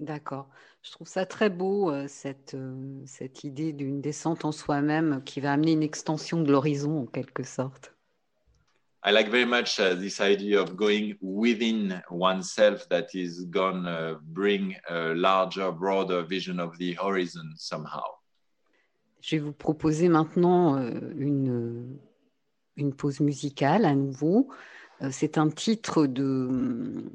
[0.00, 0.48] D'accord.
[0.82, 5.40] Je trouve ça très beau, euh, cette, euh, cette idée d'une descente en soi-même qui
[5.40, 7.94] va amener une extension de l'horizon en quelque sorte.
[9.04, 14.20] I like very much uh, this idea of going within oneself that is going to
[14.22, 18.18] bring a larger, broader vision of the horizon somehow.
[19.20, 21.96] Je vais vous proposer maintenant euh, une,
[22.76, 24.48] une pause musicale à nouveau.
[25.10, 27.10] C'est un titre de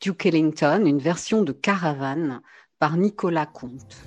[0.00, 2.40] Duke Ellington, une version de Caravane
[2.78, 3.98] par Nicolas Comte.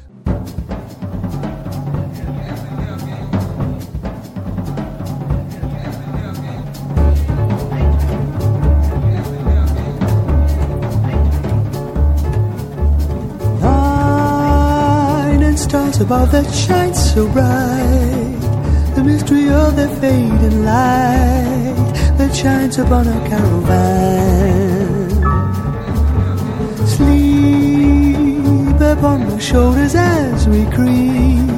[15.56, 18.96] stars above that shine so bright.
[18.96, 24.73] The mystery of the fading light that shines upon our caravan.
[28.98, 31.50] Upon my shoulders as we creep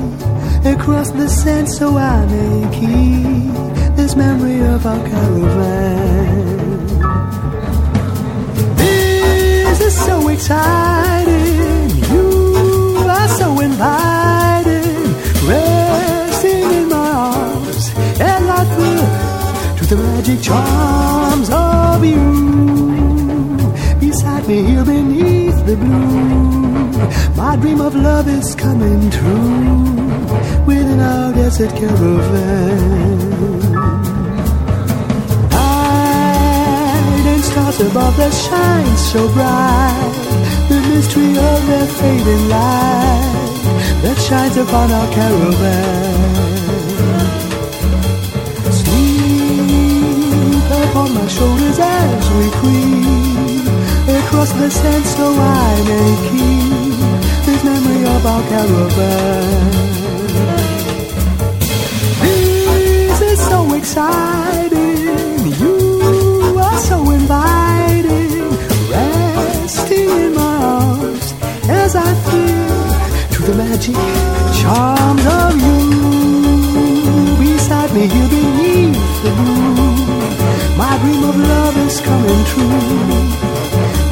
[0.74, 6.88] across the sand so I may keep this memory of our caravan.
[8.78, 12.30] This is so exciting, you
[13.18, 15.06] are so inviting,
[15.50, 17.86] resting in my arms
[18.30, 22.26] and I feel to the magic charms of you
[24.00, 26.85] beside me here beneath the blue.
[27.36, 29.84] My dream of love is coming true
[30.66, 33.20] within our desert caravan.
[37.16, 40.14] Night and stars above that shine so bright.
[40.70, 43.46] The mystery of their fading light
[44.04, 46.46] that shines upon our caravan.
[48.72, 53.66] Sleep upon my shoulders as we creep
[54.18, 56.75] across the sand so I may keep
[58.16, 59.72] of our caravan.
[62.22, 68.50] This is so exciting, you are so inviting,
[68.92, 71.34] resting in my arms
[71.68, 72.84] as I feel
[73.36, 73.98] to the magic
[74.60, 75.80] charms of you
[77.44, 79.96] beside me here beneath the blue.
[80.78, 82.80] My dream of love is coming true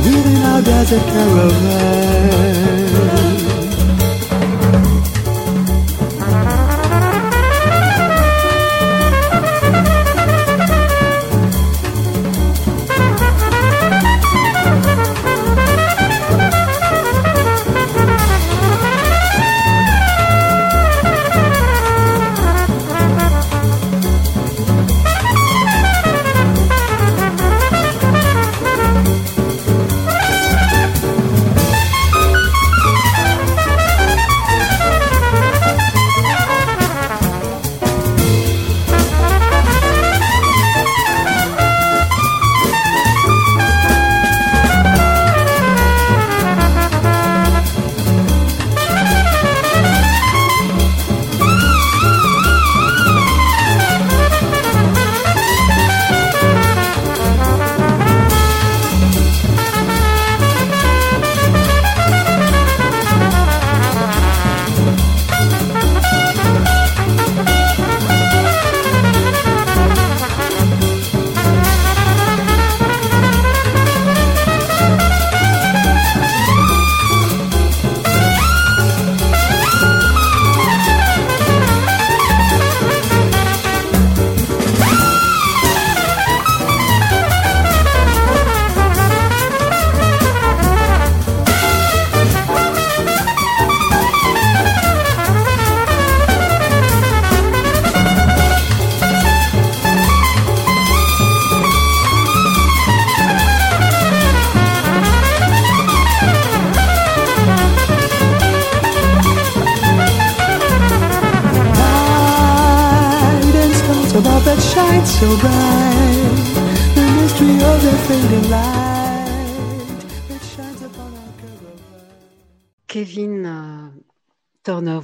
[0.03, 2.63] within our desert caravan.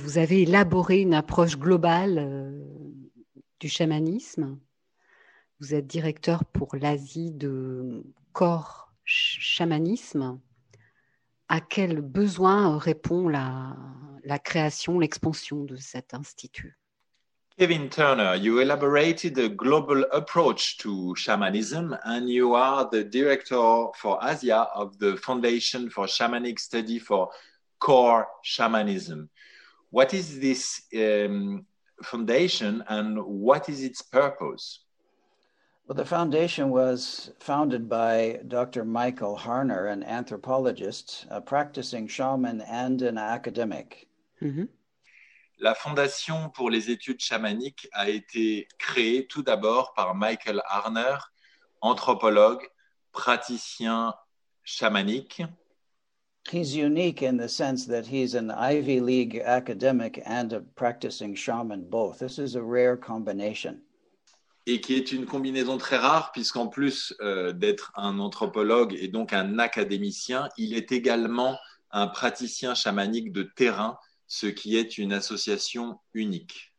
[0.10, 2.64] Vous avez élaboré une approche globale euh,
[3.60, 4.58] du chamanisme.
[5.60, 8.04] Vous êtes directeur pour l'Asie de
[8.34, 10.40] corps ch- chamanisme.
[11.48, 13.76] À quel besoin répond la,
[14.24, 16.76] la création, l'expansion de cet institut?
[17.56, 24.18] Kevin Turner, you elaborated a global approach to shamanism, and you are the director for
[24.24, 27.30] Asia of the Foundation for Shamanic Study for
[27.78, 29.30] Core Shamanism.
[29.92, 31.66] What is this um,
[32.04, 34.80] foundation and what is its purpose?
[35.88, 38.86] Well, the foundation was founded by Dr.
[38.86, 44.08] Michael Harner, an anthropologist, a practicing shaman, and an academic.
[44.40, 44.70] Mhm.
[45.60, 51.18] La Fondation pour les études chamaniques a été créée tout d'abord par Michael Harner,
[51.82, 52.66] anthropologue,
[53.12, 54.14] praticien
[54.64, 55.42] chamanique.
[56.48, 61.90] He's unique in the sense that he's an Ivy League academic and a practicing shaman
[61.90, 62.20] both.
[62.20, 63.82] This is a rare combination.
[64.70, 69.34] et qui est une combinaison très rare puisqu'en plus euh, d'être un anthropologue et donc
[69.34, 71.58] un académicien, il est également
[71.92, 76.72] un praticien chamanique de terrain, ce qui est une association unique.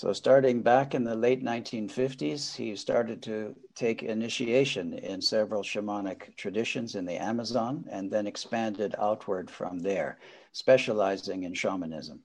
[0.00, 6.36] So, starting back in the late 1950s, he started to take initiation in several shamanic
[6.36, 10.20] traditions in the Amazon and then expanded outward from there,
[10.52, 12.20] specializing in shamanism.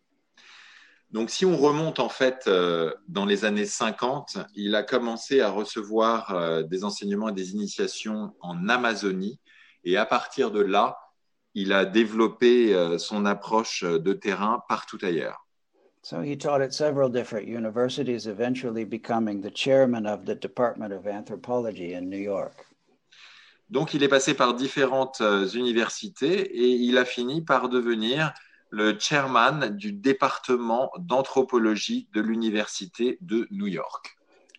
[1.09, 5.49] Donc si on remonte en fait euh, dans les années 50, il a commencé à
[5.49, 9.39] recevoir euh, des enseignements et des initiations en Amazonie
[9.84, 10.99] et à partir de là,
[11.55, 15.42] il a développé euh, son approche de terrain partout ailleurs.
[16.06, 21.08] So, he taught at several different universities, eventually becoming the chairman of the Department of
[21.08, 22.66] Anthropology in New York.
[23.70, 28.34] Donc, il est passé par différentes euh, universités et il a fini par devenir
[28.70, 34.18] le chairman du département d'anthropologie de l'université de New York.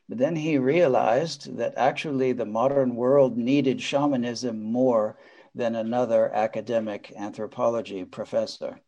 [0.09, 5.19] But then he realized that actually the modern world needed shamanism more
[5.55, 8.81] than another academic anthropology professor.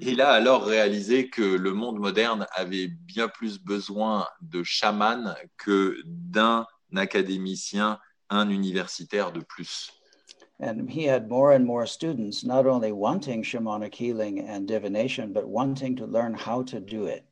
[0.00, 5.96] Il a alors réalisé que le monde moderne avait bien plus besoin de chamans que
[6.04, 7.98] d'un académicien,
[8.30, 9.92] un universitaire de plus.
[10.58, 15.46] And he had more and more students not only wanting shamanic healing and divination, but
[15.46, 17.24] wanting to learn how to do it.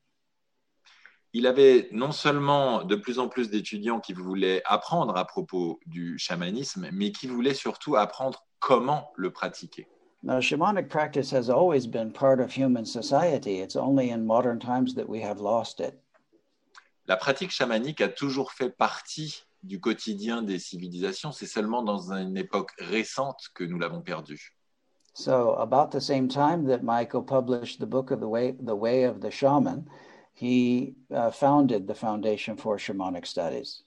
[1.33, 6.17] Il avait non seulement de plus en plus d'étudiants qui voulaient apprendre à propos du
[6.17, 9.89] chamanisme, mais qui voulaient surtout apprendre comment le pratiquer.
[10.27, 13.61] Now, shamanic practice has always been part of human society.
[13.61, 16.01] It's only in modern times that we have lost it.
[17.07, 21.31] La pratique chamanique a toujours fait partie du quotidien des civilisations.
[21.31, 24.41] C'est seulement dans une époque récente que nous l'avons perdue.
[25.13, 29.05] So, about the same time that Michael published the book of the way, the way
[29.05, 29.87] of the shaman,
[30.33, 33.84] he uh, founded the Foundation for Shamanic Studies.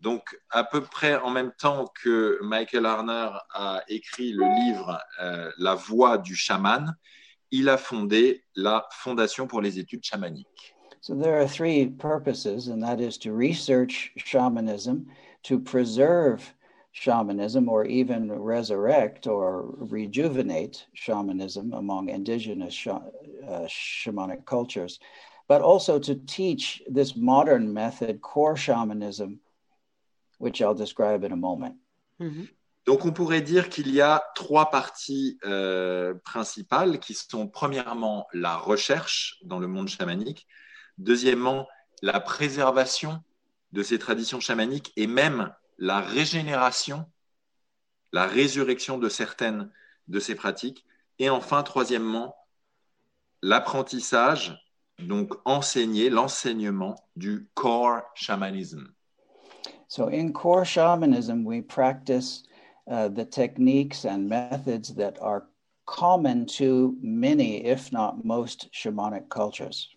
[0.00, 5.50] Donc, à peu près en même temps que Michael Harner a écrit le livre euh,
[5.58, 6.96] La voix du chaman,
[7.50, 10.74] il a fondé la Fondation pour les études chamaniques.
[11.02, 15.06] So there are three purposes, and that is to research shamanism,
[15.44, 16.54] to preserve
[16.92, 23.02] shamanism, or even resurrect or rejuvenate shamanism among indigenous sha-
[23.48, 24.98] uh, shamanic cultures,
[25.48, 29.40] but also to teach this modern method, core shamanism,
[30.40, 31.76] which I'll describe in a moment.
[32.18, 32.48] Mhm.
[32.86, 38.56] Donc, on pourrait dire qu'il y a trois parties euh, principales qui sont premièrement la
[38.56, 40.48] recherche dans le monde chamanique,
[40.98, 41.68] deuxièmement
[42.02, 43.22] la préservation
[43.72, 47.06] de ces traditions chamaniques et même la régénération,
[48.12, 49.70] la résurrection de certaines
[50.08, 50.84] de ces pratiques,
[51.18, 52.34] et enfin troisièmement
[53.42, 54.58] l'apprentissage,
[54.98, 58.92] donc enseigner l'enseignement du core shamanism.
[59.90, 62.44] So, in core shamanism, we practice
[62.88, 65.48] uh, the techniques and methods that are
[65.84, 69.88] common to many, if not most, shamanic cultures.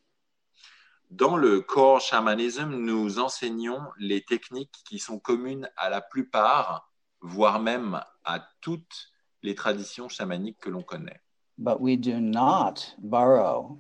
[1.16, 6.90] Dans le core shamanism, nous enseignons les techniques qui sont communes à la plupart,
[7.22, 9.12] voire même à toutes
[9.44, 11.20] les traditions chamaniques que l'on connaît.
[11.60, 13.78] But we do not borrow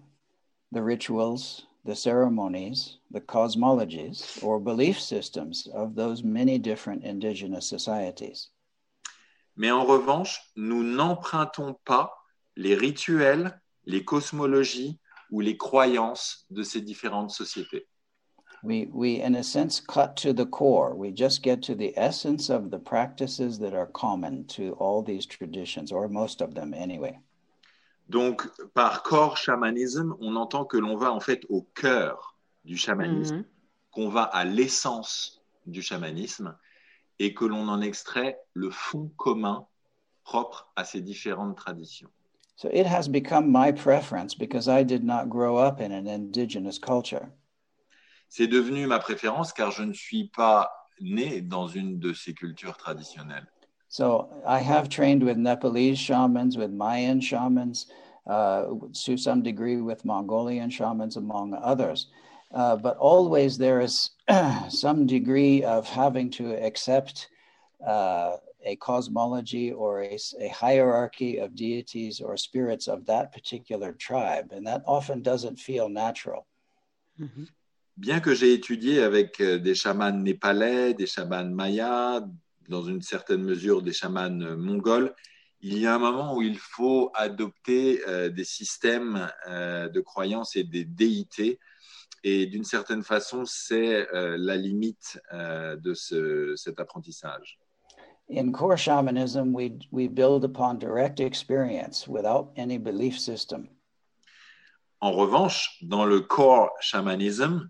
[0.72, 8.49] the rituals, the ceremonies, the cosmologies, or belief systems of those many different indigenous societies.
[9.55, 12.09] Mais en revanche, nous n'empruntons pas
[12.55, 14.99] les rituels, les cosmologies
[15.31, 17.86] ou les croyances de ces différentes sociétés.
[18.63, 20.95] We, we, in a sense, cut to the core.
[20.95, 25.25] We just get to the essence of the practices that are common to all these
[25.25, 27.19] traditions, or most of them anyway.
[28.14, 33.38] Donc, par core shamanism, on entend que l'on va en fait au cœur du chamanisme,
[33.38, 33.45] Mhm.
[33.89, 36.55] qu'on va à l'essence du chamanisme
[37.18, 39.66] et que l'on en extrait le fond commun
[40.24, 42.09] propre à ces différentes traditions.
[42.55, 46.78] So it has become my preference because I did not grow up in an indigenous
[46.78, 47.28] culture.
[48.30, 50.70] C'est devenu ma préférence car je ne suis pas
[51.01, 53.47] né dans une de ces cultures traditionnelles.
[53.89, 57.88] So I have trained with Nepalese shamans, with Mayan shamans,
[58.28, 58.65] uh,
[59.05, 62.07] to some degree with Mongolian shamans, among others.
[62.53, 64.11] Uh, but always there is
[64.69, 67.30] some degree of having to accept
[67.86, 74.51] uh, a cosmology or a hierarchy of deities or spirits of that particular tribe.
[74.51, 76.45] And that often doesn't feel natural.
[77.19, 77.47] Mhm.
[77.95, 82.21] Bien que j'ai étudié avec euh, des chamans népalais, des chamans mayas,
[82.67, 85.13] dans une certaine mesure des chamans euh, mongols,
[85.64, 90.57] il y a un moment où il faut adopter euh, des systèmes euh, de croyances
[90.57, 91.57] et des déités.
[92.26, 97.59] Et d'une certaine façon, c'est euh, la limite de ce- cet apprentissage.
[98.30, 103.68] In core shamanism, we, we build upon direct experience without any belief system.
[105.01, 107.68] En revanche, dans le core shamanism,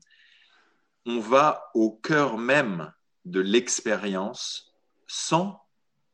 [1.08, 2.92] on va au cœur même
[3.26, 4.76] de l'expérience
[5.08, 5.63] sans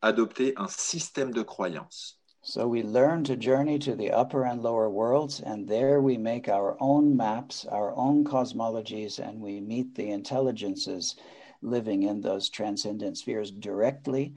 [0.02, 2.16] adopter un système de croyance.
[2.42, 6.48] So we learn to journey to the upper and lower worlds, and there we make
[6.48, 11.16] our own maps, our own cosmologies, and we meet the intelligences
[11.60, 14.34] living in those transcendent spheres directly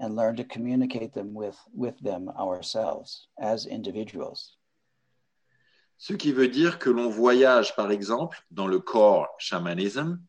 [0.00, 4.56] and learn to communicate them with, with them ourselves as individuals.
[5.98, 10.26] Ce qui veut dire que l'on voyage, par exemple, dans le core shamanism,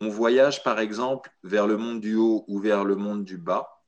[0.00, 3.82] on voyage, par exemple, vers le monde du haut ou vers le monde du bas,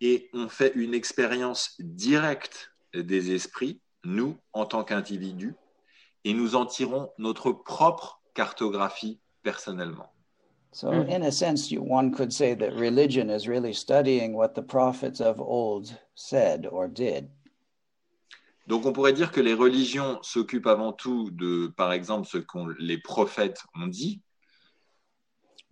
[0.00, 5.54] et on fait une expérience directe des esprits, nous, en tant qu'individus,
[6.24, 10.12] et nous en tirons notre propre cartographie personnellement.
[10.72, 14.62] So, in a sense, you, one could say that religion is really studying what the
[14.62, 17.28] prophets of old said or did.
[18.68, 22.58] Donc on pourrait dire que les religions s'occupent avant tout de, par exemple, ce que
[22.78, 24.22] les prophètes ont dit,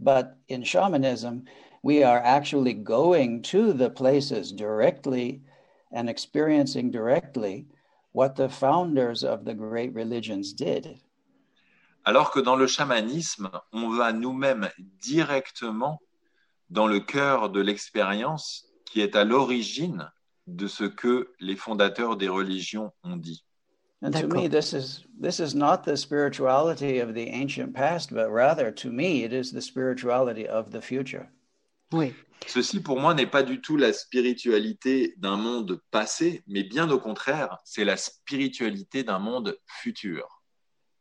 [0.01, 1.45] But in shamanism,
[1.83, 5.43] we are actually going to the places directly
[5.93, 7.67] and experiencing directly
[8.13, 11.01] what the founders of the great religions did.
[12.09, 14.71] alors que dans le chamanisme, on va nous-mêmes
[15.03, 16.01] directement
[16.71, 20.11] dans le cœur de l'expérience qui est à l'origine
[20.47, 23.45] de ce que les fondateurs des religions ont dit.
[24.01, 28.31] And to me, this is this is not the spirituality of the ancient past, but
[28.31, 31.29] rather, to me, it is the spirituality of the future.
[31.93, 32.15] Oui,
[32.47, 37.01] Ceci, pour moi, n'est pas du tout la spiritualité d'un monde passé, mais bien au
[37.01, 40.43] contraire, c'est la spiritualité d'un monde futur.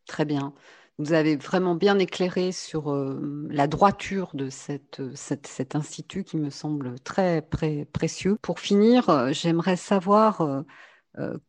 [0.07, 0.53] très bien.
[0.97, 6.37] Vous avez vraiment bien éclairé sur euh, la droiture de cette, cette- cet institut qui
[6.37, 8.37] me semble très pré- précieux.
[8.41, 10.63] Pour finir, euh, j'aimerais savoir euh, euh,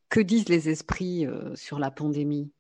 [0.09, 2.51] que disent les esprits euh, sur la pandémie.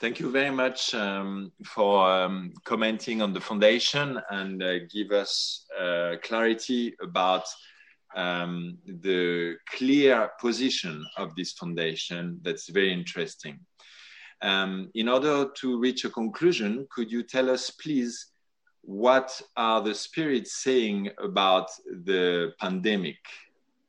[0.00, 5.66] Thank you very much um, for um, commenting on the foundation and uh, give us
[5.80, 7.44] uh, clarity about
[8.16, 12.40] um, the clear position of this foundation.
[12.42, 13.60] That's very interesting.
[14.42, 18.32] Um, in order to reach a conclusion, could you tell us, please,
[18.82, 23.16] what are the spirits saying about the pandemic?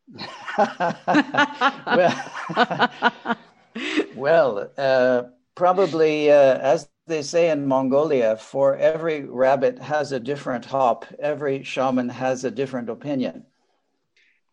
[1.88, 2.32] well,
[4.16, 5.24] well uh,
[5.56, 11.64] probably, uh, as they say in Mongolia, for every rabbit has a different hop, every
[11.64, 13.46] shaman has a different opinion.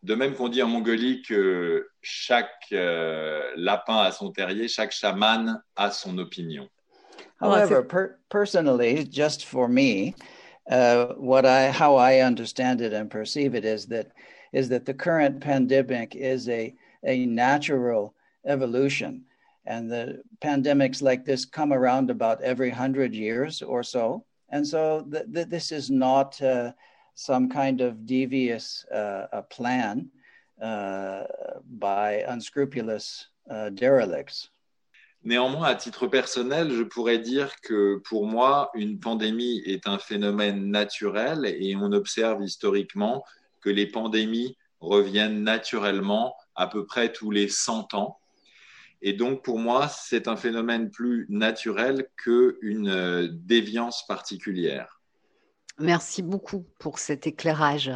[0.03, 5.61] De même qu'on dit en Mongolie que chaque euh, lapin a son terrier, chaque chaman
[5.77, 6.67] a son opinion.
[7.39, 10.15] However, per- personally, just for me,
[10.69, 14.11] uh, what I how I understand it and perceive it is that
[14.53, 16.73] is that the current pandemic is a
[17.05, 19.25] a natural evolution,
[19.65, 25.05] and the pandemics like this come around about every hundred years or so, and so
[25.11, 26.71] th- th- this is not uh,
[27.15, 30.09] some kind of devious uh, plan
[30.61, 31.23] uh,
[31.77, 34.49] by unscrupulous uh, derelicts.
[35.25, 40.69] Néanmoins, à titre personnel, je pourrais dire que pour moi, une pandémie est un phénomène
[40.69, 43.23] naturel et on observe historiquement
[43.63, 48.19] que les pandémies reviennent naturellement à peu près tous les 100 ans.
[49.01, 55.01] Et donc, pour moi, c'est un phénomène plus naturel qu'une euh, déviance particulière.
[55.79, 57.91] Merci beaucoup pour cet éclairage.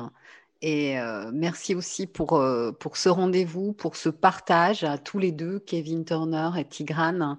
[0.62, 5.32] Et euh, merci aussi pour, euh, pour ce rendez-vous, pour ce partage à tous les
[5.32, 7.38] deux, Kevin Turner et Tigrane.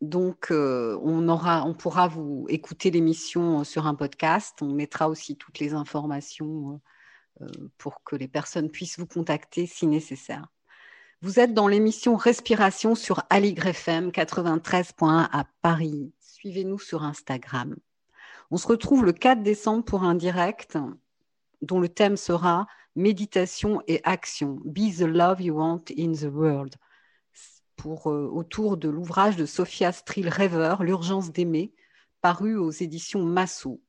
[0.00, 4.56] Donc, on, aura, on pourra vous écouter l'émission sur un podcast.
[4.62, 6.80] On mettra aussi toutes les informations
[7.78, 10.46] pour que les personnes puissent vous contacter si nécessaire.
[11.20, 16.12] Vous êtes dans l'émission Respiration sur Aligre FM 93.1 à Paris.
[16.20, 17.74] Suivez-nous sur Instagram.
[18.50, 20.78] On se retrouve le 4 décembre pour un direct
[21.60, 24.60] dont le thème sera méditation et action.
[24.64, 26.76] Be the love you want in the world.
[27.86, 31.72] Euh, autour de l'ouvrage de Sophia Strill Rêver, L'urgence d'aimer,
[32.20, 33.80] paru aux éditions Massot.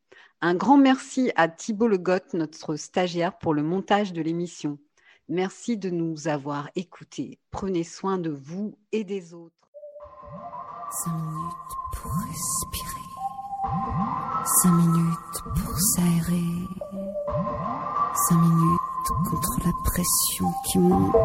[0.42, 4.78] Un grand merci à Thibault Legotte, notre stagiaire, pour le montage de l'émission.
[5.28, 7.40] Merci de nous avoir écoutés.
[7.52, 9.54] Prenez soin de vous et des autres.
[11.04, 13.02] 5 minutes pour respirer.
[14.64, 16.46] 5 minutes pour s'aérer.
[18.30, 18.80] 5 minutes
[19.30, 21.16] contre la pression qui monte.